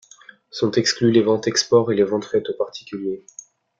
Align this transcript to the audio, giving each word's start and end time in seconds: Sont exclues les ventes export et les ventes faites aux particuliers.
Sont 0.49 0.71
exclues 0.71 1.11
les 1.11 1.21
ventes 1.21 1.45
export 1.47 1.91
et 1.91 1.95
les 1.95 2.01
ventes 2.03 2.25
faites 2.25 2.49
aux 2.49 2.57
particuliers. 2.57 3.23